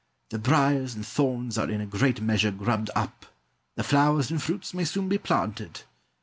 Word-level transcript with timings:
The 0.31 0.39
briars 0.39 0.95
and 0.95 1.05
thorns 1.05 1.59
are 1.59 1.69
in 1.69 1.79
a 1.79 1.85
great 1.85 2.21
measure 2.21 2.49
grubbed 2.49 2.89
up; 2.95 3.27
the 3.75 3.83
flowers 3.83 4.31
and 4.31 4.41
fruits 4.41 4.73
may 4.73 4.83
soon 4.83 5.07
be 5.07 5.19
planted. 5.19 5.81